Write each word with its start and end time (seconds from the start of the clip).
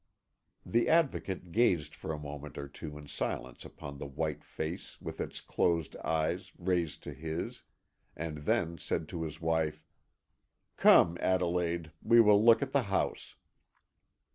The 0.65 0.89
Advocate 0.89 1.51
gazed 1.51 1.93
for 1.93 2.11
a 2.11 2.17
moment 2.17 2.57
or 2.57 2.67
two 2.67 2.97
in 2.97 3.07
silence 3.07 3.63
upon 3.63 3.99
the 3.99 4.07
white 4.07 4.43
face 4.43 4.99
with 4.99 5.21
its 5.21 5.41
closed 5.41 5.95
eyes 5.97 6.51
raised 6.57 7.03
to 7.03 7.13
his, 7.13 7.61
and 8.15 8.39
then 8.39 8.79
said 8.79 9.07
to 9.09 9.21
his 9.21 9.39
wife: 9.39 9.85
"Come, 10.75 11.19
Adelaide, 11.21 11.91
we 12.01 12.19
will 12.19 12.43
look 12.43 12.63
at 12.63 12.71
the 12.71 12.81
house." 12.89 13.35